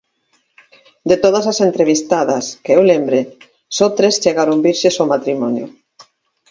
De 1.09 1.15
todas 1.23 1.45
as 1.51 1.59
entrevistadas, 1.67 2.45
que 2.63 2.71
eu 2.77 2.81
lembre, 2.91 3.19
só 3.77 3.85
tres 3.97 4.15
chegaron 4.23 4.63
virxes 4.67 4.95
ao 4.97 5.09
matrimonio. 5.13 5.65